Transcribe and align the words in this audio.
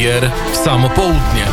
Bayer 0.00 0.30
w 0.52 0.56
samo 0.56 0.90
południe. 0.90 1.46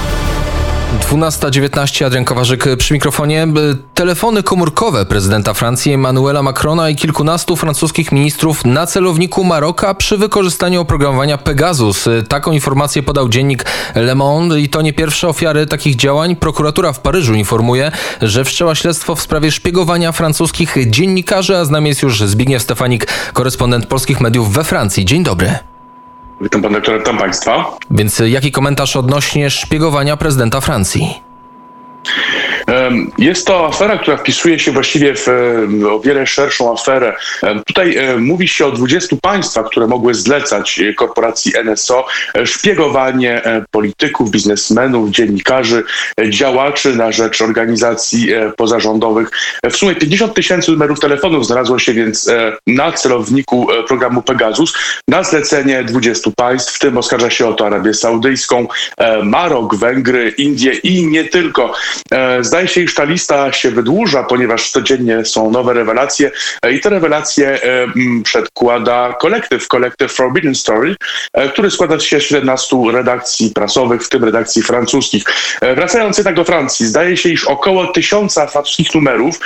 12.19 1.11 2.05
Adrian 2.05 2.25
Kowarzyk 2.25 2.66
przy 2.77 2.93
mikrofonie. 2.93 3.48
Telefony 3.93 4.43
komórkowe 4.43 5.05
prezydenta 5.05 5.53
Francji 5.53 5.93
Emmanuela 5.93 6.43
Macrona 6.43 6.89
i 6.89 6.96
kilkunastu 6.96 7.55
francuskich 7.55 8.12
ministrów 8.12 8.66
na 8.66 8.86
celowniku 8.86 9.44
Maroka 9.44 9.94
przy 9.94 10.18
wykorzystaniu 10.18 10.82
oprogramowania 10.82 11.38
Pegasus. 11.38 12.10
Taką 12.30 12.52
informację 12.52 13.04
podał 13.04 13.30
dziennik 13.30 13.66
Le 13.96 14.16
Monde 14.16 14.61
i 14.61 14.70
to 14.70 14.82
nie 14.82 14.93
pierwsze 14.93 15.27
ofiary 15.27 15.66
takich 15.66 15.95
działań. 15.95 16.36
Prokuratura 16.36 16.93
w 16.93 17.00
Paryżu 17.00 17.34
informuje, 17.34 17.91
że 18.21 18.45
wszczęła 18.45 18.75
śledztwo 18.75 19.16
w 19.16 19.21
sprawie 19.21 19.52
szpiegowania 19.52 20.11
francuskich 20.11 20.75
dziennikarzy, 20.89 21.57
a 21.57 21.66
z 21.66 21.70
nami 21.70 21.89
jest 21.89 22.02
już 22.02 22.21
Zbigniew 22.21 22.61
Stefanik, 22.61 23.07
korespondent 23.34 23.86
polskich 23.86 24.21
mediów 24.21 24.54
we 24.54 24.64
Francji. 24.64 25.05
Dzień 25.05 25.23
dobry. 25.23 25.77
Witam 26.42 26.62
pana 26.62 26.82
witam 27.00 27.18
państwa. 27.18 27.77
Więc 27.91 28.22
jaki 28.26 28.52
komentarz 28.52 28.95
odnośnie 28.95 29.50
szpiegowania 29.50 30.18
prezydenta 30.18 30.62
Francji? 30.62 31.22
Jest 33.17 33.48
to 33.48 33.67
afera, 33.67 33.98
która 33.98 34.17
wpisuje 34.17 34.59
się 34.59 34.71
właściwie 34.71 35.13
w 35.16 35.27
o 35.91 35.99
wiele 35.99 36.27
szerszą 36.27 36.73
aferę. 36.73 37.16
Tutaj 37.67 37.98
mówi 38.17 38.48
się 38.48 38.66
o 38.66 38.71
20 38.71 39.16
państwach, 39.21 39.66
które 39.66 39.88
mogły 39.88 40.13
zlecać 40.13 40.80
e, 40.80 40.94
korporacji 40.94 41.53
NSO 41.63 42.05
e, 42.35 42.45
szpiegowanie 42.45 43.44
e, 43.44 43.66
polityków, 43.72 44.31
biznesmenów, 44.31 45.09
dziennikarzy, 45.09 45.84
działaczy 46.30 46.95
na 46.95 47.11
rzecz 47.11 47.41
organizacji 47.41 48.30
pozarządowych. 48.58 49.30
W 49.63 49.75
sumie 49.75 49.95
50 49.95 50.34
tysięcy 50.34 50.72
numerów 50.72 50.99
telefonów 50.99 51.45
znalazło 51.45 51.80
się 51.80 51.94
więc 51.94 52.31
na 52.67 52.91
celowniku 52.91 53.67
programu 53.88 54.22
Pegasus 54.22 54.73
na 55.08 55.23
zlecenie 55.23 55.84
20 55.84 56.31
państw, 56.36 56.75
w 56.75 56.80
tym 56.80 56.97
oskarża 56.97 57.30
się 57.30 57.47
o 57.47 57.53
to 57.53 57.66
Arabię 57.66 57.94
Saudyjską, 57.94 58.67
Marok, 59.23 59.75
Węgry, 59.75 60.33
Indie 60.38 60.73
i 60.73 61.08
nie 61.08 61.23
tylko. 61.23 61.73
Zdaje 62.42 62.56
się, 62.66 62.81
iż 62.81 62.95
ta 62.95 63.03
lista 63.03 63.53
się 63.53 63.72
wydłuża, 63.72 64.23
ponieważ 64.23 64.72
codziennie 64.72 65.25
są 65.25 65.52
nowe 65.52 65.73
rewelacje 65.73 66.31
e, 66.64 66.73
i 66.73 66.80
te 66.80 66.89
rewelacje 66.89 67.64
e, 67.64 67.88
przedkłada 68.23 69.14
kolektyw, 69.19 69.67
kolektyw 69.67 70.11
Forbidden 70.11 70.55
Story, 70.55 70.95
e, 71.33 71.49
który 71.49 71.72
składa 71.72 71.99
się 71.99 72.19
z 72.19 72.23
17 72.23 72.77
redakcji 72.94 73.52
prasowych, 73.52 74.03
w 74.03 74.09
tym 74.09 74.23
redakcji 74.23 74.61
francuskich. 74.61 75.23
Wracając 75.61 76.17
jednak 76.17 76.36
do 76.36 76.44
Francji, 76.44 76.86
zdaje 76.86 77.17
się, 77.17 77.30
iż 77.30 77.45
około 77.45 77.88
tysiąca 77.88 78.47
francuskich 78.47 78.95
numerów 78.95 79.39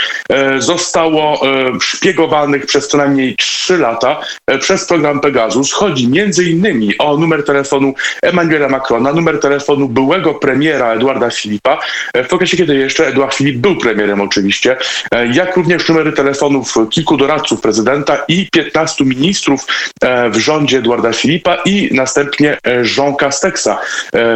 zostało 0.57 1.41
szpiegowanych 1.81 2.65
przez 2.65 2.87
co 2.87 2.97
najmniej 2.97 3.35
3 3.35 3.77
lata 3.77 4.21
przez 4.59 4.85
program 4.85 5.19
Pegasus. 5.19 5.73
Chodzi 5.73 6.09
innymi 6.51 6.97
o 6.97 7.17
numer 7.17 7.45
telefonu 7.45 7.93
Emmanuela 8.21 8.69
Macrona, 8.69 9.13
numer 9.13 9.39
telefonu 9.39 9.89
byłego 9.89 10.33
premiera 10.33 10.93
Eduarda 10.93 11.29
Filipa, 11.29 11.79
w 12.29 12.33
okresie, 12.33 12.57
kiedy 12.57 12.75
jeszcze 12.75 13.00
Eduard 13.07 13.35
Filip 13.35 13.57
był 13.57 13.77
premierem 13.77 14.21
oczywiście, 14.21 14.77
e, 15.11 15.27
jak 15.27 15.57
również 15.57 15.89
numery 15.89 16.11
telefonów 16.11 16.73
kilku 16.89 17.17
doradców 17.17 17.61
prezydenta 17.61 18.17
i 18.27 18.47
15 18.51 19.05
ministrów 19.05 19.65
e, 20.01 20.29
w 20.29 20.37
rządzie 20.37 20.77
Eduarda 20.77 21.13
Filipa 21.13 21.55
i 21.65 21.89
następnie 21.91 22.57
e, 22.63 22.83
Jean 22.97 23.15
Castexa. 23.15 23.79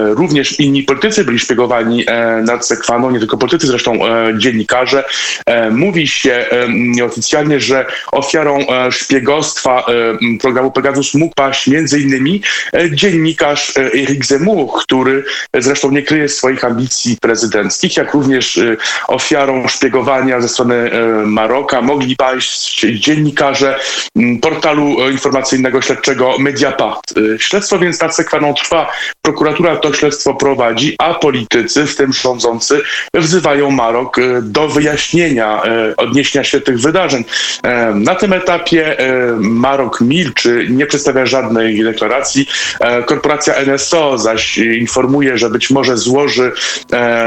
Również 0.06 0.60
inni 0.60 0.84
politycy 0.84 1.26
byli 1.26 1.40
szpiegowani 1.40 2.06
nad 2.44 2.68
Sekwaną, 2.68 3.12
nie 3.12 3.20
tylko 3.20 3.38
politycy, 3.38 3.68
zresztą 3.68 4.00
dziennikarze. 4.38 5.04
Mówi 5.72 6.08
się 6.08 6.46
nieoficjalnie, 6.70 7.60
że 7.60 7.86
ofiarą 8.12 8.66
szpiegostwa 8.92 9.86
programu 10.42 10.72
Pegasus 10.72 11.14
mógł 11.14 11.36
paść 11.36 11.68
innymi 11.68 12.42
dziennikarz 12.92 13.74
Eric 13.78 14.26
Zemmour, 14.26 14.70
który 14.84 15.24
zresztą 15.54 15.92
nie 15.92 16.04
kryje 16.04 16.30
swoich 16.30 16.66
ambicji 16.66 17.18
prezydenckich, 17.22 17.98
jak 17.98 18.14
również 18.14 18.55
ofiarą 19.08 19.68
szpiegowania 19.68 20.42
ze 20.42 20.50
strony 20.50 20.76
e, 20.76 21.26
Maroka 21.26 21.82
mogli 21.82 22.16
paść 22.16 22.86
dziennikarze 22.94 23.80
portalu 24.42 25.02
e, 25.02 25.12
informacyjnego 25.12 25.82
śledczego 25.82 26.36
Mediapart. 26.40 27.14
E, 27.18 27.40
śledztwo 27.40 27.80
więc 27.80 28.02
nad 28.02 28.16
Sekwaną 28.16 28.54
trwa. 28.54 28.92
Prokuratura 29.22 29.76
to 29.76 29.94
śledztwo 29.94 30.34
prowadzi, 30.34 30.96
a 31.00 31.14
politycy, 31.14 31.86
w 31.86 31.96
tym 31.96 32.14
rządzący, 32.14 32.82
wzywają 33.14 33.72
Marok 33.72 34.18
do 34.42 34.68
wyjaśnienia 34.68 35.62
odniesienia 35.98 36.44
się 36.44 36.62
tych 36.62 36.80
wydarzeń. 36.80 37.26
Na 37.94 38.16
tym 38.16 38.34
etapie 38.34 38.98
Marok 39.38 40.02
milczy, 40.02 40.68
nie 40.70 40.86
przedstawia 40.86 41.26
żadnej 41.26 41.84
deklaracji. 41.84 42.48
Korporacja 43.06 43.54
NSO 43.66 44.18
zaś 44.18 44.58
informuje, 44.58 45.38
że 45.38 45.50
być 45.50 45.70
może 45.70 45.98
złoży, 45.98 46.52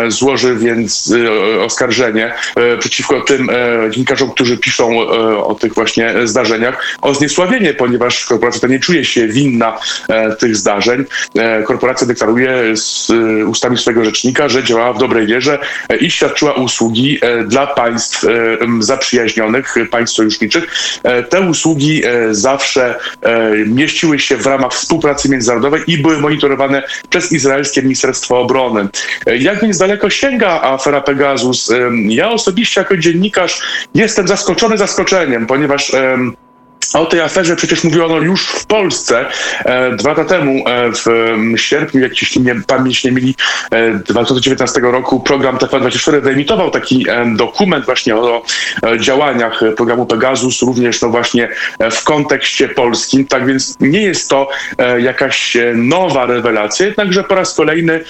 złoży 0.09 0.56
więc 0.56 1.12
oskarżenie 1.61 2.34
e, 2.56 2.77
przeciwko 2.77 3.21
tym 3.21 3.51
e, 3.51 3.91
dziennikarzom, 3.91 4.31
którzy 4.31 4.59
piszą 4.59 5.03
e, 5.03 5.06
o 5.45 5.55
tych 5.55 5.75
właśnie 5.75 6.15
zdarzeniach, 6.25 6.97
o 7.03 7.15
zniesławienie, 7.15 7.75
ponieważ 7.75 8.25
korporacja 8.25 8.61
ta 8.61 8.67
nie 8.67 8.81
czuje 8.81 9.05
się 9.05 9.29
winna 9.29 9.79
tych 10.39 10.56
zdarzeń. 10.56 11.05
Korporacja 11.67 12.06
deklaruje 12.06 12.77
z 12.77 13.11
ustami 13.47 13.79
swojego 13.79 14.05
rzecznika, 14.05 14.49
że 14.49 14.65
działała 14.65 14.93
w 14.93 14.99
dobrej 14.99 15.27
wierze 15.27 15.59
i 16.01 16.11
świadczyła 16.11 16.53
usługi 16.53 17.21
dla 17.47 17.67
państw 17.67 18.25
zaprzyjaźnionych, 18.81 19.75
państw 19.91 20.17
sojuszniczych. 20.17 20.65
Te 21.29 21.41
usługi 21.41 22.03
zawsze 22.31 22.99
mieściły 23.67 24.19
się 24.19 24.37
w 24.37 24.47
ramach 24.47 24.73
współpracy 24.73 25.29
międzynarodowej 25.29 25.83
i 25.87 25.99
były 25.99 26.19
monitorowane 26.19 26.83
przez 27.11 27.33
izraelskie 27.33 27.83
Ministerstwo 27.83 28.41
Obrony. 28.41 28.89
Jak 29.27 29.61
więc 29.61 29.79
daleko 29.79 30.11
sięga 30.11 30.61
afera 30.61 30.98
Pegasus? 31.01 31.73
Ja 32.09 32.31
osobiście 32.31 32.81
jako 32.81 32.97
dziennikarz 32.97 33.63
jestem 33.95 34.29
zaskoczony 34.29 34.79
zaskoczeniem, 34.79 35.47
ponieważ 35.47 35.93
o 36.94 37.06
tej 37.06 37.21
aferze 37.21 37.56
przecież 37.56 37.84
mówiono 37.84 38.16
już 38.16 38.47
w 38.47 38.66
Polsce 38.66 39.26
e, 39.65 39.97
dwa 39.97 40.10
lata 40.10 40.25
temu, 40.25 40.65
e, 40.69 40.93
w 40.93 41.60
sierpniu, 41.60 42.00
jak 42.00 42.22
jeśli 42.22 42.43
nie, 42.43 42.54
pamięć 42.66 43.04
nie 43.04 43.12
mieli, 43.12 43.34
e, 43.71 43.94
2019 43.94 44.81
roku 44.81 45.21
program 45.21 45.56
TVN24 45.56 46.21
wyemitował 46.21 46.71
taki 46.71 47.06
e, 47.10 47.26
dokument 47.37 47.84
właśnie 47.84 48.16
o, 48.16 48.43
o 48.82 48.97
działaniach 48.97 49.60
programu 49.76 50.06
Pegasus, 50.06 50.62
również 50.62 51.03
no 51.03 51.09
właśnie 51.09 51.49
e, 51.78 51.91
w 51.91 52.04
kontekście 52.04 52.69
polskim. 52.69 53.26
Tak 53.26 53.47
więc 53.47 53.76
nie 53.81 54.03
jest 54.03 54.31
to 54.31 54.49
e, 54.78 55.00
jakaś 55.00 55.56
nowa 55.75 56.26
rewelacja, 56.26 56.87
jednakże 56.87 57.25
po 57.25 57.34
raz 57.34 57.55
kolejny 57.55 58.05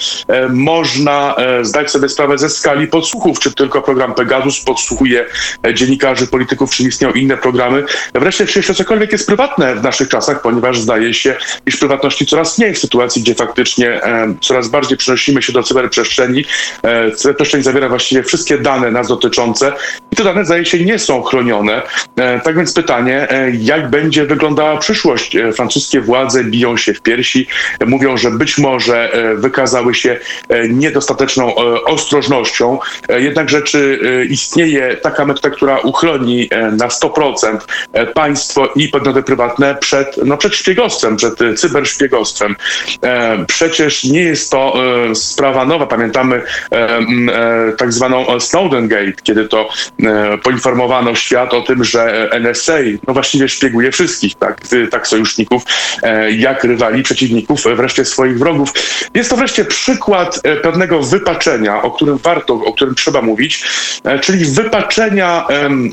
można 0.49 1.35
zdać 1.61 1.91
sobie 1.91 2.09
sprawę 2.09 2.37
ze 2.37 2.49
skali 2.49 2.87
podsłuchów, 2.87 3.39
czy 3.39 3.53
tylko 3.53 3.81
program 3.81 4.13
Pegasus 4.13 4.59
podsłuchuje 4.59 5.25
dziennikarzy, 5.73 6.27
polityków, 6.27 6.71
czy 6.71 6.83
istnieją 6.83 7.13
inne 7.13 7.37
programy. 7.37 7.83
Wreszcie, 8.13 8.45
czy 8.45 8.68
jeszcze 8.69 8.83
cokolwiek 8.83 9.11
jest 9.11 9.27
prywatne 9.27 9.75
w 9.75 9.83
naszych 9.83 10.09
czasach, 10.09 10.41
ponieważ 10.41 10.79
zdaje 10.79 11.13
się, 11.13 11.35
iż 11.65 11.77
prywatności 11.77 12.25
coraz 12.25 12.57
mniej 12.57 12.73
w 12.73 12.79
sytuacji, 12.79 13.21
gdzie 13.21 13.35
faktycznie 13.35 14.03
e, 14.03 14.35
coraz 14.41 14.67
bardziej 14.67 14.97
przenosimy 14.97 15.41
się 15.41 15.53
do 15.53 15.63
cyberprzestrzeni. 15.63 16.45
E, 16.83 17.11
cyberprzestrzeń 17.11 17.63
zawiera 17.63 17.89
właściwie 17.89 18.23
wszystkie 18.23 18.57
dane 18.57 18.91
nas 18.91 19.07
dotyczące 19.07 19.73
i 20.11 20.15
te 20.15 20.23
dane, 20.23 20.45
zdaje 20.45 20.65
się, 20.65 20.85
nie 20.85 20.99
są 20.99 21.23
chronione. 21.23 21.81
E, 22.15 22.39
tak 22.39 22.57
więc 22.57 22.73
pytanie, 22.73 23.31
e, 23.31 23.51
jak 23.51 23.89
będzie 23.89 24.25
wyglądała 24.25 24.77
przyszłość? 24.77 25.35
E, 25.35 25.53
francuskie 25.53 26.01
władze 26.01 26.43
biją 26.43 26.77
się 26.77 26.93
w 26.93 27.01
piersi, 27.01 27.47
mówią, 27.85 28.17
że 28.17 28.31
być 28.31 28.57
może 28.57 29.13
e, 29.13 29.35
wykazały 29.35 29.95
się 29.95 30.19
niedostateczną 30.69 31.55
ostrożnością. 31.85 32.79
Jednakże 33.09 33.61
czy 33.61 33.99
istnieje 34.29 34.97
taka 34.97 35.25
metoda, 35.25 35.49
która 35.49 35.79
uchroni 35.79 36.49
na 36.71 36.87
100% 36.87 37.57
państwo 38.13 38.58
i 38.75 38.87
podmioty 38.87 39.23
prywatne 39.23 39.75
przed, 39.75 40.15
no, 40.25 40.37
przed 40.37 40.55
szpiegostwem, 40.55 41.15
przed 41.15 41.41
e, 41.41 41.53
cyberszpiegostwem. 41.53 42.55
E, 43.03 43.45
przecież 43.45 44.03
nie 44.03 44.21
jest 44.21 44.51
to 44.51 44.73
e, 45.09 45.15
sprawa 45.15 45.65
nowa. 45.65 45.87
Pamiętamy 45.87 46.41
tak 47.77 47.93
zwaną 47.93 48.39
Snowden 48.39 48.87
Gate, 48.87 49.13
kiedy 49.23 49.47
to 49.47 49.69
poinformowano 50.43 51.15
świat 51.15 51.53
o 51.53 51.61
tym, 51.61 51.83
że 51.83 52.29
NSA 52.31 52.77
no 53.07 53.13
właściwie 53.13 53.49
szpieguje 53.49 53.91
wszystkich, 53.91 54.35
tak, 54.35 54.61
tak 54.91 55.07
sojuszników, 55.07 55.63
jak 56.37 56.63
rywali, 56.63 57.03
przeciwników, 57.03 57.63
wreszcie 57.75 58.05
swoich 58.05 58.39
wrogów. 58.39 58.73
Jest 59.13 59.29
to 59.29 59.35
wreszcie 59.35 59.65
przykład 59.65 60.41
pewnego 60.61 61.03
wypaczenia, 61.03 61.81
o 61.81 61.91
którym 61.91 62.17
warto, 62.17 62.53
o 62.53 62.73
którym 62.73 62.95
trzeba 62.95 63.21
mówić, 63.21 63.63
czyli 64.21 64.45
wypaczenia 64.45 65.47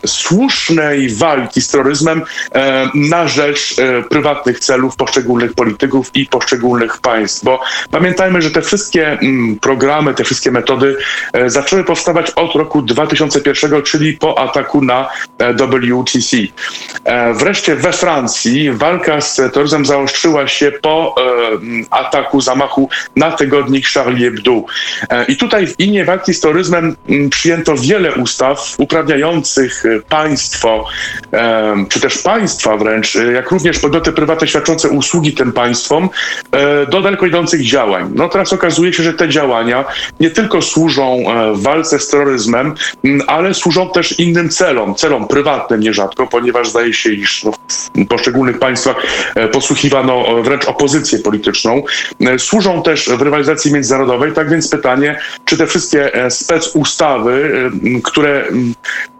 słusznej 0.06 1.08
walki 1.08 1.60
z 1.60 1.68
terroryzmem 1.68 2.22
E, 2.54 2.55
na 2.94 3.28
rzecz 3.28 3.78
e, 3.78 4.02
prywatnych 4.02 4.60
celów 4.60 4.96
poszczególnych 4.96 5.54
polityków 5.54 6.10
i 6.14 6.26
poszczególnych 6.26 6.98
państw. 6.98 7.44
Bo 7.44 7.60
pamiętajmy, 7.90 8.42
że 8.42 8.50
te 8.50 8.62
wszystkie 8.62 9.08
mm, 9.08 9.58
programy, 9.58 10.14
te 10.14 10.24
wszystkie 10.24 10.50
metody 10.50 10.96
e, 11.32 11.50
zaczęły 11.50 11.84
powstawać 11.84 12.30
od 12.30 12.54
roku 12.54 12.82
2001, 12.82 13.82
czyli 13.82 14.12
po 14.12 14.38
ataku 14.38 14.82
na 14.82 15.08
WTC. 15.38 16.36
Wreszcie 17.34 17.76
we 17.76 17.92
Francji 17.92 18.72
walka 18.72 19.20
z 19.20 19.36
terroryzmem 19.36 19.86
zaostrzyła 19.86 20.48
się 20.48 20.72
po 20.82 21.14
ataku, 21.90 22.40
zamachu 22.40 22.88
na 23.16 23.32
tygodnik 23.32 23.86
Charlie 23.86 24.24
Hebdo. 24.24 24.62
I 25.28 25.36
tutaj 25.36 25.66
w 25.66 25.80
imię 25.80 26.04
walki 26.04 26.34
z 26.34 26.40
terroryzmem 26.40 26.96
przyjęto 27.30 27.74
wiele 27.76 28.14
ustaw 28.14 28.74
uprawniających 28.78 29.84
państwo, 30.08 30.84
czy 31.88 32.00
też 32.00 32.14
państwa 32.46 32.76
wręcz, 32.76 33.14
jak 33.34 33.50
również 33.50 33.78
podmioty 33.78 34.12
prywatne 34.12 34.48
świadczące 34.48 34.88
usługi 34.88 35.32
tym 35.32 35.52
państwom 35.52 36.08
do 36.90 37.00
daleko 37.00 37.26
idących 37.26 37.64
działań. 37.64 38.12
No 38.14 38.28
teraz 38.28 38.52
okazuje 38.52 38.92
się, 38.92 39.02
że 39.02 39.12
te 39.12 39.28
działania 39.28 39.84
nie 40.20 40.30
tylko 40.30 40.62
służą 40.62 41.24
w 41.54 41.62
walce 41.62 41.98
z 41.98 42.08
terroryzmem, 42.08 42.74
ale 43.26 43.54
służą 43.54 43.90
też 43.90 44.20
innym 44.20 44.48
celom, 44.48 44.94
celom 44.94 45.28
prywatnym 45.28 45.80
nierzadko, 45.80 46.26
ponieważ 46.26 46.68
zdaje 46.68 46.92
się, 46.94 47.12
iż 47.12 47.44
w 47.96 48.06
poszczególnych 48.06 48.58
państwach 48.58 48.96
posłuchiwano 49.52 50.42
wręcz 50.42 50.64
opozycję 50.64 51.18
polityczną. 51.18 51.82
Służą 52.38 52.82
też 52.82 53.08
w 53.08 53.22
rywalizacji 53.22 53.72
międzynarodowej, 53.72 54.32
tak 54.32 54.50
więc 54.50 54.70
pytanie, 54.70 55.20
czy 55.44 55.56
te 55.56 55.66
wszystkie 55.66 56.12
specustawy, 56.28 57.70
które 58.04 58.44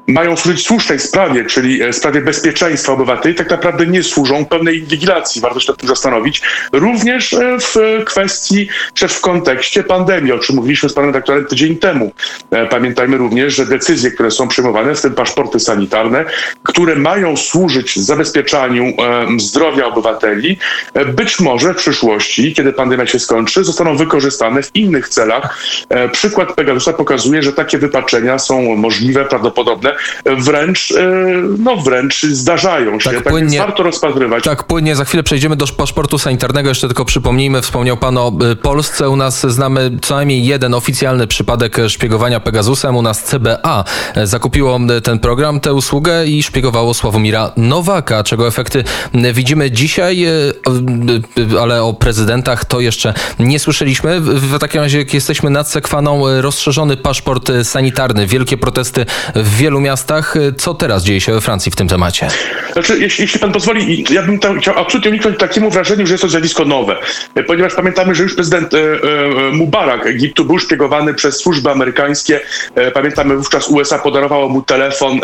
mają 0.06 0.36
służyć 0.36 0.66
słusznej 0.66 0.98
sprawie, 0.98 1.44
czyli 1.44 1.82
e, 1.82 1.92
sprawie 1.92 2.20
bezpieczeństwa 2.20 2.92
obywateli, 2.92 3.34
tak 3.34 3.50
naprawdę 3.50 3.86
nie 3.86 4.02
służą 4.02 4.44
pełnej 4.44 4.78
inwigilacji. 4.78 5.40
Warto 5.40 5.60
się 5.60 5.72
nad 5.72 5.80
tym 5.80 5.88
zastanowić. 5.88 6.42
Również 6.72 7.32
e, 7.32 7.58
w 7.60 8.04
kwestii, 8.04 8.68
czy 8.94 9.08
w 9.08 9.20
kontekście 9.20 9.84
pandemii, 9.84 10.32
o 10.32 10.38
czym 10.38 10.56
mówiliśmy 10.56 10.88
z 10.88 10.94
panem 10.94 11.12
doktorem 11.12 11.44
tydzień 11.44 11.76
temu. 11.76 12.12
E, 12.50 12.66
pamiętajmy 12.66 13.16
również, 13.16 13.54
że 13.54 13.66
decyzje, 13.66 14.10
które 14.10 14.30
są 14.30 14.48
przyjmowane, 14.48 14.94
w 14.94 15.02
tym 15.02 15.14
paszporty 15.14 15.60
sanitarne, 15.60 16.24
które 16.62 16.96
mają 16.96 17.36
służyć 17.36 17.96
zabezpieczaniu 17.96 18.84
zdrowia 19.38 19.86
obywateli, 19.86 20.58
być 21.06 21.40
może 21.40 21.74
w 21.74 21.76
przyszłości, 21.76 22.54
kiedy 22.54 22.72
pandemia 22.72 23.06
się 23.06 23.18
skończy, 23.18 23.64
zostaną 23.64 23.96
wykorzystane 23.96 24.62
w 24.62 24.76
innych 24.76 25.08
celach. 25.08 25.58
Przykład 26.12 26.54
Pegasusa 26.54 26.92
pokazuje, 26.92 27.42
że 27.42 27.52
takie 27.52 27.78
wypaczenia 27.78 28.38
są 28.38 28.76
możliwe, 28.76 29.24
prawdopodobne 29.24 29.95
wręcz, 30.24 30.90
e, 30.90 31.12
no 31.58 31.76
wręcz 31.76 32.22
zdarzają 32.22 33.00
się. 33.00 33.10
Tak, 33.10 33.24
tak 33.24 33.32
płynnie, 33.32 33.58
warto 33.58 33.82
rozpatrywać. 33.82 34.44
Tak, 34.44 34.64
płynnie. 34.64 34.96
Za 34.96 35.04
chwilę 35.04 35.22
przejdziemy 35.22 35.56
do 35.56 35.66
paszportu 35.66 36.18
sanitarnego. 36.18 36.68
Jeszcze 36.68 36.86
tylko 36.86 37.04
przypomnijmy, 37.04 37.62
wspomniał 37.62 37.96
pan 37.96 38.18
o 38.18 38.32
e, 38.52 38.56
Polsce. 38.56 39.08
U 39.08 39.16
nas 39.16 39.46
znamy 39.46 39.90
co 40.02 40.14
najmniej 40.14 40.44
jeden 40.44 40.74
oficjalny 40.74 41.26
przypadek 41.26 41.76
szpiegowania 41.88 42.40
Pegasusem. 42.40 42.96
U 42.96 43.02
nas 43.02 43.24
CBA 43.24 43.84
e, 44.14 44.26
zakupiło 44.26 44.80
ten 45.02 45.18
program, 45.18 45.60
tę 45.60 45.74
usługę 45.74 46.26
i 46.26 46.42
szpiegowało 46.42 46.94
Sławomira 46.94 47.52
Nowaka, 47.56 48.24
czego 48.24 48.46
efekty 48.46 48.84
widzimy 49.32 49.70
dzisiaj, 49.70 50.26
ale 51.60 51.82
o 51.82 51.94
prezydentach 51.94 52.64
to 52.64 52.80
jeszcze 52.80 53.14
nie 53.38 53.58
słyszeliśmy. 53.58 54.20
W 54.20 54.58
takim 54.58 54.80
razie, 54.80 54.98
jak 54.98 55.14
jesteśmy 55.14 55.50
nad 55.50 55.70
Sekwaną, 55.70 56.40
rozszerzony 56.40 56.96
paszport 56.96 57.52
sanitarny, 57.62 58.26
wielkie 58.26 58.56
protesty 58.56 59.06
w 59.34 59.56
wielu 59.56 59.80
miastach. 59.86 60.34
Co 60.58 60.74
teraz 60.74 61.04
dzieje 61.04 61.20
się 61.20 61.32
we 61.32 61.40
Francji 61.40 61.72
w 61.72 61.76
tym 61.76 61.88
temacie? 61.88 62.28
Znaczy, 62.72 62.98
jeśli, 62.98 63.22
jeśli 63.22 63.40
pan 63.40 63.52
pozwoli, 63.52 64.04
ja 64.10 64.22
bym 64.22 64.38
tam 64.38 64.60
chciał 64.60 64.78
absolutnie 64.78 65.10
uniknąć 65.10 65.38
takiemu 65.38 65.70
wrażeniu, 65.70 66.06
że 66.06 66.14
jest 66.14 66.22
to 66.22 66.28
zjawisko 66.28 66.64
nowe, 66.64 66.96
ponieważ 67.46 67.74
pamiętamy, 67.74 68.14
że 68.14 68.22
już 68.22 68.34
prezydent 68.34 68.74
e, 68.74 68.78
e, 68.78 69.52
Mubarak 69.52 70.06
Egiptu 70.06 70.44
był 70.44 70.58
szpiegowany 70.58 71.14
przez 71.14 71.36
służby 71.36 71.70
amerykańskie. 71.70 72.40
E, 72.74 72.90
pamiętamy, 72.90 73.36
wówczas 73.36 73.68
USA 73.68 73.98
podarowało 73.98 74.48
mu 74.48 74.62
telefon, 74.62 75.20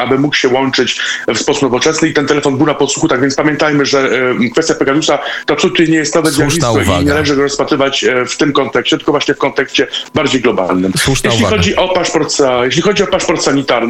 aby 0.00 0.18
mógł 0.18 0.34
się 0.34 0.48
łączyć 0.48 1.00
w 1.28 1.38
sposób 1.38 1.62
nowoczesny 1.62 2.08
i 2.08 2.14
ten 2.14 2.26
telefon 2.26 2.56
był 2.56 2.66
na 2.66 2.74
podsłuchu, 2.74 3.08
tak 3.08 3.20
więc 3.20 3.34
pamiętajmy, 3.34 3.86
że 3.86 4.10
kwestia 4.52 4.74
Pegasusa 4.74 5.18
to 5.46 5.54
absolutnie 5.54 5.86
nie 5.86 5.96
jest 5.96 6.14
nowe 6.14 6.30
zjawisko 6.30 6.82
i 6.82 7.04
nie 7.04 7.04
należy 7.04 7.36
go 7.36 7.42
rozpatrywać 7.42 8.04
w 8.26 8.36
tym 8.36 8.52
kontekście, 8.52 8.96
tylko 8.96 9.12
właśnie 9.12 9.34
w 9.34 9.38
kontekście 9.38 9.86
bardziej 10.14 10.40
globalnym. 10.40 10.92
Słuszna 10.96 11.30
jeśli 11.30 11.44
uwaga. 11.44 11.56
chodzi 11.56 11.76
o 11.76 11.88
paszport, 11.88 12.34
jeśli 12.64 12.82
chodzi 12.82 13.02
o 13.02 13.06
paszport 13.06 13.42
sanitarny, 13.42 13.87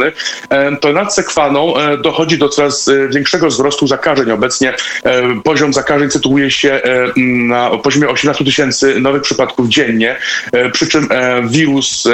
to 0.80 0.92
nad 0.92 1.14
Sekwaną 1.14 1.74
dochodzi 2.02 2.38
do 2.38 2.48
coraz 2.48 2.90
większego 3.10 3.46
wzrostu 3.46 3.86
zakażeń. 3.86 4.30
Obecnie 4.30 4.74
e, 5.04 5.40
poziom 5.44 5.72
zakażeń 5.72 6.10
sytuuje 6.10 6.50
się 6.50 6.72
e, 6.72 7.12
na 7.16 7.70
poziomie 7.70 8.08
18 8.08 8.44
tysięcy 8.44 9.00
nowych 9.00 9.22
przypadków 9.22 9.68
dziennie, 9.68 10.16
e, 10.52 10.70
przy 10.70 10.86
czym 10.86 11.08
wirus 11.48 12.08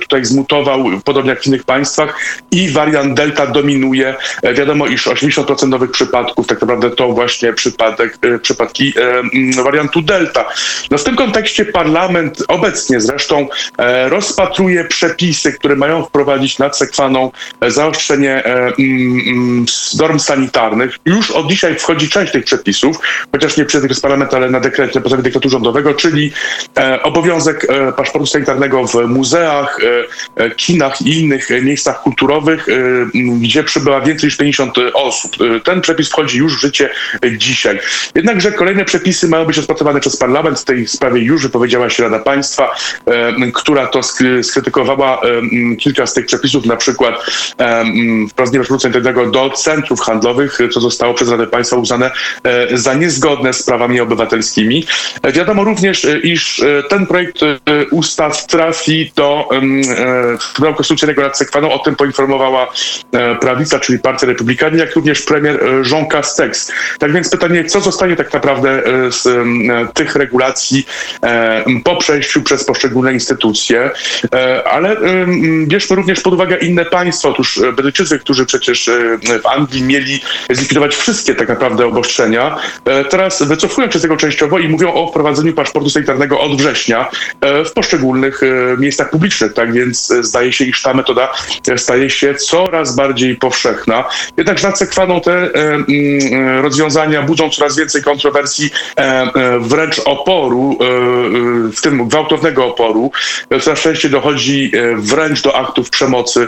tutaj 0.00 0.24
zmutował, 0.24 0.84
podobnie 1.04 1.30
jak 1.30 1.42
w 1.42 1.46
innych 1.46 1.64
państwach 1.64 2.20
i 2.50 2.70
wariant 2.70 3.14
Delta 3.14 3.46
dominuje. 3.46 4.14
Wiadomo, 4.54 4.86
iż 4.86 5.06
80% 5.06 5.68
nowych 5.68 5.90
przypadków 5.90 6.46
tak 6.46 6.60
naprawdę 6.60 6.90
to 6.90 7.08
właśnie 7.08 7.52
przypadek, 7.52 8.18
przypadki 8.42 8.94
wariantu 9.64 10.02
Delta. 10.02 10.44
No 10.90 10.98
w 10.98 11.04
tym 11.04 11.16
kontekście 11.16 11.64
parlament 11.64 12.42
obecnie 12.48 13.00
zresztą 13.00 13.48
rozpatruje 14.08 14.84
przepisy, 14.84 15.52
które 15.52 15.76
mają 15.76 16.04
wprowadzić 16.04 16.58
nad 16.58 16.78
Sekwaną 16.78 17.25
zaostrzenie 17.68 18.42
norm 19.96 20.06
norm 20.06 20.18
sanitarnych. 20.18 20.98
Już 21.04 21.30
od 21.30 21.46
dzisiaj 21.46 21.78
wchodzi 21.78 22.08
część 22.08 22.32
tych 22.32 22.44
przepisów, 22.44 22.96
chociaż 23.32 23.56
nie 23.56 23.64
przez 23.64 24.00
parlament, 24.00 24.34
ale 24.34 24.50
na 24.50 24.60
dekret, 24.60 24.94
na 24.94 25.00
podstawie 25.00 25.22
dekretu 25.22 25.48
rządowego, 25.48 25.94
czyli 25.94 26.32
e, 26.78 27.02
obowiązek 27.02 27.66
e, 27.68 27.92
paszportu 27.92 28.26
sanitarnego 28.26 28.86
w 28.86 28.94
muzeach, 28.94 29.78
e, 30.36 30.44
e 30.44 30.50
kinach 30.50 31.02
i 31.02 31.20
innych 31.20 31.50
miejscach 31.62 32.02
kulturowych, 32.02 32.68
e, 32.68 32.72
gdzie 33.40 33.64
przybywa 33.64 34.00
więcej 34.00 34.28
niż 34.28 34.36
50 34.36 34.76
osób. 34.94 35.32
E, 35.40 35.60
ten 35.60 35.80
przepis 35.80 36.08
wchodzi 36.08 36.38
już 36.38 36.56
w 36.56 36.60
życie 36.60 36.90
dzisiaj. 37.36 37.78
Jednakże 38.14 38.52
kolejne 38.52 38.84
przepisy 38.84 39.28
mają 39.28 39.44
być 39.44 39.56
rozpatrywane 39.56 40.00
przez 40.00 40.16
parlament. 40.16 40.60
W 40.60 40.64
tej 40.64 40.86
sprawie 40.86 41.20
już 41.20 41.42
wypowiedziała 41.42 41.90
się 41.90 42.02
Rada 42.02 42.18
Państwa, 42.18 42.74
która 43.54 43.86
to 43.86 44.00
skrytykowała 44.42 45.20
kilka 45.78 46.06
z 46.06 46.14
tych 46.14 46.26
przepisów, 46.26 46.66
na 46.66 46.76
przykład 46.76 47.05
wprowadzenie 48.30 48.58
paszportu 48.58 48.80
sanitarnego 48.80 49.30
do 49.30 49.50
centrów 49.50 50.00
handlowych, 50.00 50.58
co 50.72 50.80
zostało 50.80 51.14
przez 51.14 51.28
Radę 51.28 51.46
Państwa 51.46 51.76
uznane 51.76 52.10
e, 52.44 52.78
za 52.78 52.94
niezgodne 52.94 53.52
z 53.52 53.62
prawami 53.62 54.00
obywatelskimi. 54.00 54.86
E, 55.22 55.32
wiadomo 55.32 55.64
również, 55.64 56.04
e, 56.04 56.18
iż 56.18 56.64
ten 56.88 57.06
projekt 57.06 57.40
ustaw 57.90 58.46
trafi 58.46 59.12
do 59.16 59.48
Trybunału 60.54 60.76
Konstytucyjnego 60.76 61.22
nad 61.22 61.38
Sekwaną. 61.38 61.72
O 61.72 61.78
tym 61.78 61.96
poinformowała 61.96 62.72
prawica, 63.40 63.80
czyli 63.80 63.98
Partia 63.98 64.26
Republikanie, 64.26 64.78
jak 64.78 64.94
również 64.94 65.22
premier 65.22 65.60
Jean 65.90 66.06
Castex. 66.06 66.72
Tak 66.98 67.12
więc 67.12 67.30
pytanie, 67.30 67.64
co 67.64 67.80
zostanie 67.80 68.16
tak 68.16 68.32
naprawdę 68.32 68.82
z 69.10 69.28
tych 69.94 70.16
regulacji 70.16 70.86
po 71.84 71.96
przejściu 71.96 72.42
przez 72.42 72.64
poszczególne 72.64 73.12
instytucje, 73.12 73.90
ale 74.70 74.96
bierzmy 75.66 75.96
również 75.96 76.20
pod 76.20 76.34
uwagę 76.34 76.56
inne 76.56 76.84
państwa. 76.96 77.28
Otóż 77.28 77.60
Brytyjczycy, 77.76 78.18
którzy 78.18 78.46
przecież 78.46 78.90
w 79.42 79.46
Anglii 79.46 79.82
mieli 79.82 80.20
zlikwidować 80.50 80.96
wszystkie 80.96 81.34
tak 81.34 81.48
naprawdę 81.48 81.86
obostrzenia. 81.86 82.58
E, 82.84 83.04
teraz 83.04 83.42
wycofują 83.42 83.90
się 83.90 83.98
z 83.98 84.02
tego 84.02 84.16
częściowo 84.16 84.58
i 84.58 84.68
mówią 84.68 84.94
o 84.94 85.06
wprowadzeniu 85.06 85.52
paszportu 85.52 85.90
sanitarnego 85.90 86.40
od 86.40 86.56
września 86.56 87.08
e, 87.40 87.64
w 87.64 87.72
poszczególnych 87.72 88.42
e, 88.42 88.46
miejscach 88.78 89.10
publicznych. 89.10 89.52
Tak 89.52 89.72
więc 89.72 90.12
zdaje 90.20 90.52
się, 90.52 90.64
iż 90.64 90.82
ta 90.82 90.94
metoda 90.94 91.32
staje 91.76 92.10
się 92.10 92.34
coraz 92.34 92.96
bardziej 92.96 93.36
powszechna. 93.36 94.04
Jednakże 94.36 94.68
nad 94.68 94.78
sekwaną 94.78 95.20
te 95.20 95.50
mm, 95.52 96.60
rozwiązania 96.62 97.22
budzą 97.22 97.50
coraz 97.50 97.76
więcej 97.76 98.02
kontrowersji, 98.02 98.70
wręcz 99.60 99.98
oporu, 99.98 100.78
w 101.76 101.80
tym 101.80 102.08
gwałtownego 102.08 102.66
oporu. 102.66 103.10
Coraz 103.62 103.80
częściej 103.80 104.10
dochodzi 104.10 104.72
wręcz 104.96 105.42
do 105.42 105.56
aktów 105.56 105.90
przemocy. 105.90 106.46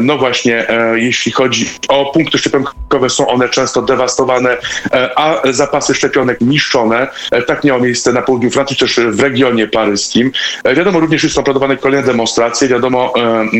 No 0.00 0.18
właśnie, 0.18 0.66
jeśli 0.94 1.32
chodzi 1.32 1.70
o 1.88 2.04
punkty 2.04 2.38
szczepionkowe 2.38 3.10
są 3.10 3.28
one 3.28 3.48
często 3.48 3.82
dewastowane, 3.82 4.56
e, 4.92 5.18
a 5.18 5.52
zapasy 5.52 5.94
szczepionek 5.94 6.40
niszczone. 6.40 7.08
E, 7.30 7.42
tak 7.42 7.64
miało 7.64 7.80
miejsce 7.80 8.12
na 8.12 8.22
południu 8.22 8.50
Francji, 8.50 8.76
też 8.76 9.00
w 9.08 9.20
regionie 9.20 9.66
paryskim. 9.66 10.32
E, 10.64 10.74
wiadomo 10.74 11.00
również, 11.00 11.22
że 11.22 11.28
są 11.28 11.42
planowane 11.42 11.76
kolejne 11.76 12.06
demonstracje. 12.06 12.68
Wiadomo 12.68 13.12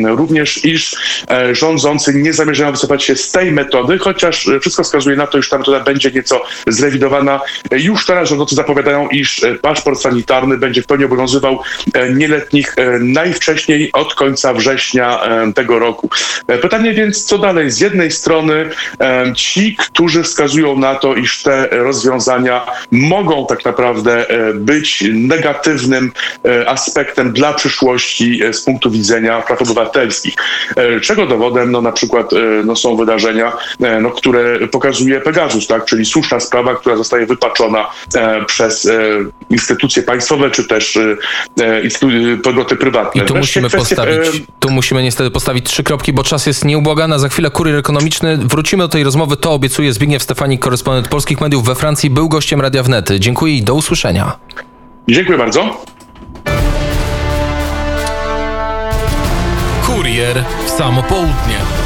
również, 0.05 0.65
iż 0.65 0.97
rządzący 1.53 2.15
nie 2.15 2.33
zamierzają 2.33 2.73
wycofać 2.73 3.05
się 3.05 3.17
z 3.17 3.33
tej 3.33 3.53
metody, 3.53 3.99
chociaż 3.99 4.49
wszystko 4.61 4.83
wskazuje 4.83 5.17
na 5.17 5.27
to, 5.27 5.39
iż 5.39 5.49
ta 5.49 5.59
metoda 5.59 5.81
będzie 5.81 6.11
nieco 6.11 6.43
zrewidowana. 6.67 7.41
Już 7.71 8.07
teraz 8.07 8.29
rządzący 8.29 8.55
zapowiadają, 8.55 9.09
iż 9.09 9.41
paszport 9.63 10.01
sanitarny 10.01 10.59
będzie 10.59 10.83
w 10.83 10.87
pełni 10.87 11.05
obowiązywał 11.05 11.59
nieletnich 12.15 12.77
najwcześniej 13.01 13.91
od 13.93 14.15
końca 14.15 14.55
września 14.55 15.21
tego 15.55 15.79
roku. 15.79 15.84
Roku. 15.85 16.11
Pytanie 16.63 16.95
więc, 16.95 17.25
co 17.25 17.39
dalej? 17.39 17.71
Z 17.71 17.81
jednej 17.81 18.11
strony 18.11 18.71
ci, 19.37 19.77
którzy 19.77 20.23
wskazują 20.23 20.79
na 20.79 20.95
to, 20.95 21.15
iż 21.15 21.43
te 21.43 21.69
rozwiązania 21.71 22.67
mogą 22.91 23.47
tak 23.47 23.65
naprawdę 23.65 24.27
być 24.55 25.05
negatywnym 25.13 26.13
aspektem 26.67 27.33
dla 27.33 27.53
przyszłości 27.53 28.41
z 28.53 28.61
punktu 28.61 28.91
widzenia 28.91 29.41
praw 29.41 29.63
obywatelskich. 29.63 30.35
Czego 31.03 31.27
dowodem, 31.27 31.71
no 31.71 31.81
na 31.81 31.93
przykład 31.93 32.31
no, 32.65 32.77
są 32.77 32.97
wydarzenia, 32.97 33.53
no, 34.01 34.11
które 34.11 34.69
pokazuje 34.69 35.21
Pegasus, 35.21 35.67
tak? 35.67 35.85
czyli 35.85 36.05
słuszna 36.05 36.41
sprawa, 36.41 36.75
która 36.75 36.97
zostaje 36.97 37.27
wypaczona 37.27 37.91
przez 38.47 38.89
instytucje 39.51 40.03
państwowe, 40.03 40.51
czy 40.51 40.65
też 40.65 40.99
podmioty 42.43 42.77
prywatne. 42.77 43.23
I 43.23 43.27
tu 43.27 43.37
musimy 43.37 43.69
kwestie, 43.69 43.97
postawić, 43.97 44.43
tu 44.61 44.71
musimy 44.71 45.03
niestety 45.03 45.31
postawić 45.31 45.74
trzy 45.75 45.85
kropki, 45.85 46.13
bo 46.13 46.25
czas 46.25 46.47
jest 46.47 46.65
nieubłagany. 46.65 47.19
Za 47.19 47.29
chwilę 47.29 47.51
kurier 47.51 47.77
ekonomiczny. 47.77 48.37
Wrócimy 48.37 48.83
do 48.83 48.89
tej 48.89 49.05
rozmowy, 49.05 49.37
to 49.37 49.53
obiecuje 49.53 49.93
Zbigniew 49.93 50.23
Stefanik, 50.23 50.61
korespondent 50.61 51.09
polskich 51.09 51.41
mediów 51.41 51.65
we 51.65 51.75
Francji, 51.75 52.11
był 52.11 52.29
gościem 52.29 52.61
Radia 52.61 52.83
Wnet. 52.83 53.11
Dziękuję 53.19 53.57
i 53.57 53.63
do 53.63 53.75
usłyszenia. 53.75 54.37
Dziękuję 55.09 55.39
bardzo. 55.39 55.85
Kurier 59.87 60.45
w 60.67 60.71
samo 60.71 61.03
południe. 61.03 61.84